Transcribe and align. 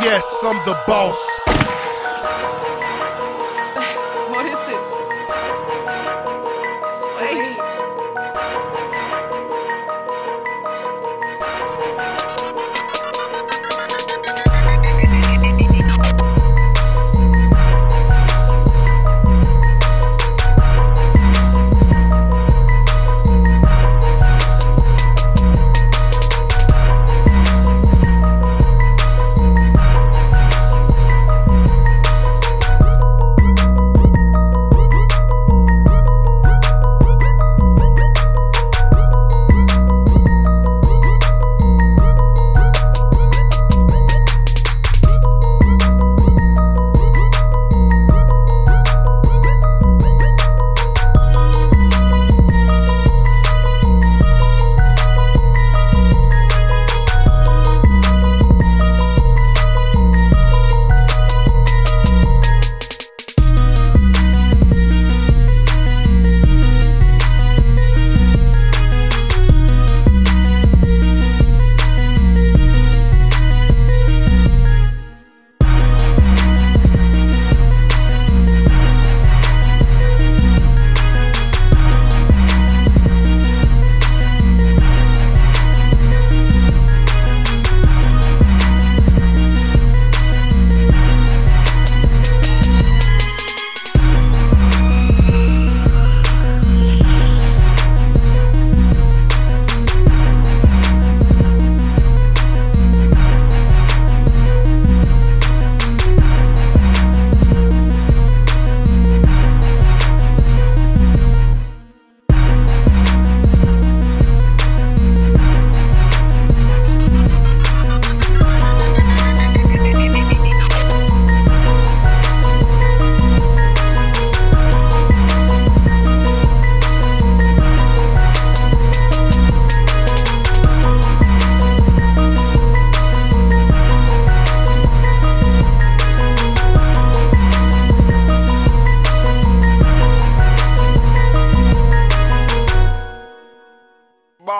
Yes, 0.00 0.42
I'm 0.42 0.56
the 0.64 0.76
boss. 0.88 1.47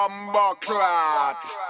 Bomba 0.08 0.54
clot. 0.62 1.67